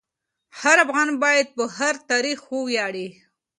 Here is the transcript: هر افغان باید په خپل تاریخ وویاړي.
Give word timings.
هر 0.59 0.77
افغان 0.85 1.09
باید 1.23 1.47
په 1.55 1.63
خپل 1.73 1.95
تاریخ 2.11 2.39
وویاړي. 2.53 3.07